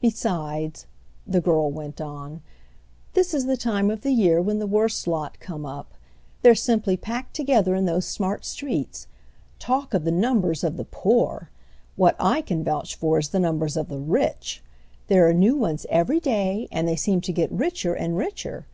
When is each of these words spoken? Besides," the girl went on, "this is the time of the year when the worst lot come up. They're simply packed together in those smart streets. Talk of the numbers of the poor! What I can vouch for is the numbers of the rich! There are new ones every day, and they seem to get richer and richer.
Besides," 0.00 0.86
the 1.26 1.42
girl 1.42 1.70
went 1.70 2.00
on, 2.00 2.40
"this 3.12 3.34
is 3.34 3.44
the 3.44 3.58
time 3.58 3.90
of 3.90 4.00
the 4.00 4.10
year 4.10 4.40
when 4.40 4.58
the 4.58 4.66
worst 4.66 5.06
lot 5.06 5.38
come 5.38 5.66
up. 5.66 5.92
They're 6.40 6.54
simply 6.54 6.96
packed 6.96 7.36
together 7.36 7.74
in 7.74 7.84
those 7.84 8.06
smart 8.06 8.46
streets. 8.46 9.06
Talk 9.58 9.92
of 9.92 10.04
the 10.04 10.10
numbers 10.10 10.64
of 10.64 10.78
the 10.78 10.86
poor! 10.86 11.50
What 11.94 12.16
I 12.18 12.40
can 12.40 12.64
vouch 12.64 12.94
for 12.94 13.18
is 13.18 13.28
the 13.28 13.38
numbers 13.38 13.76
of 13.76 13.90
the 13.90 13.98
rich! 14.00 14.62
There 15.08 15.28
are 15.28 15.34
new 15.34 15.54
ones 15.56 15.84
every 15.90 16.20
day, 16.20 16.68
and 16.72 16.88
they 16.88 16.96
seem 16.96 17.20
to 17.20 17.30
get 17.32 17.52
richer 17.52 17.92
and 17.92 18.16
richer. 18.16 18.64